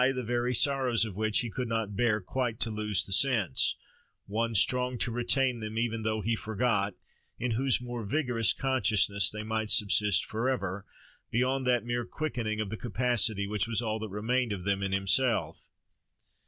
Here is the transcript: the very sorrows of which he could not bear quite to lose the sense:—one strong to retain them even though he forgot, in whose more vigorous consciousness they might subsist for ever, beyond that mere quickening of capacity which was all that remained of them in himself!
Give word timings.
the 0.15 0.23
very 0.23 0.51
sorrows 0.55 1.05
of 1.05 1.15
which 1.15 1.41
he 1.41 1.49
could 1.51 1.67
not 1.67 1.95
bear 1.95 2.19
quite 2.19 2.59
to 2.59 2.71
lose 2.71 3.05
the 3.05 3.11
sense:—one 3.11 4.55
strong 4.55 4.97
to 4.97 5.11
retain 5.11 5.59
them 5.59 5.77
even 5.77 6.01
though 6.01 6.21
he 6.21 6.35
forgot, 6.35 6.95
in 7.37 7.51
whose 7.51 7.79
more 7.79 8.03
vigorous 8.03 8.51
consciousness 8.51 9.29
they 9.29 9.43
might 9.43 9.69
subsist 9.69 10.25
for 10.25 10.49
ever, 10.49 10.87
beyond 11.29 11.67
that 11.67 11.85
mere 11.85 12.03
quickening 12.03 12.59
of 12.59 12.71
capacity 12.79 13.45
which 13.45 13.67
was 13.67 13.79
all 13.79 13.99
that 13.99 14.09
remained 14.09 14.51
of 14.51 14.63
them 14.63 14.81
in 14.81 14.91
himself! 14.91 15.67